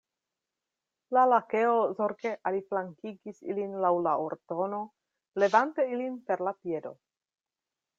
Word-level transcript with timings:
La 1.17 1.25
Lakeo 1.31 1.75
zorge 1.99 2.33
aliflankigis 2.51 3.45
ilin 3.53 3.77
laŭ 3.87 3.95
la 4.09 4.17
ordono, 4.27 4.83
levante 5.45 5.91
ilin 5.95 6.21
per 6.31 6.47
la 6.51 6.61
piedo. 6.63 7.01